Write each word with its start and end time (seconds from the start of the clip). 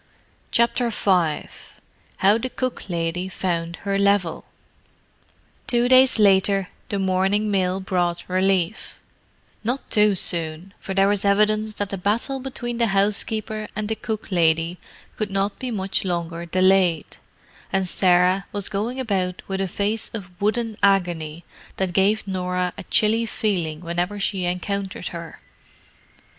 CHAPTER 0.49 0.89
V 0.89 1.47
HOW 2.17 2.37
THE 2.39 2.49
COOK 2.49 2.89
LADY 2.89 3.29
FOUND 3.29 3.75
HER 3.85 3.99
LEVEL 3.99 4.45
Two 5.67 5.87
days 5.87 6.17
later, 6.17 6.69
the 6.89 6.97
morning 6.97 7.51
mail 7.51 7.79
brought 7.79 8.27
relief—not 8.27 9.87
too 9.91 10.15
soon, 10.15 10.73
for 10.79 10.95
there 10.95 11.07
was 11.07 11.23
evidence 11.23 11.75
that 11.75 11.89
the 11.91 11.99
battle 11.99 12.39
between 12.39 12.79
the 12.79 12.87
housekeeper 12.87 13.67
and 13.75 13.89
the 13.89 13.95
cook 13.95 14.31
lady 14.31 14.79
could 15.17 15.29
not 15.29 15.59
be 15.59 15.69
much 15.69 16.03
longer 16.03 16.47
delayed, 16.47 17.17
and 17.71 17.87
Sarah 17.87 18.45
was 18.51 18.69
going 18.69 18.99
about 18.99 19.43
with 19.47 19.61
a 19.61 19.67
face 19.67 20.09
of 20.15 20.31
wooden 20.41 20.77
agony 20.81 21.45
that 21.77 21.93
gave 21.93 22.27
Norah 22.27 22.73
a 22.75 22.85
chilly 22.85 23.27
feeling 23.27 23.81
whenever 23.81 24.19
she 24.19 24.45
encountered 24.45 25.09
her. 25.09 25.39